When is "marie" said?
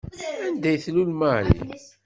1.19-1.57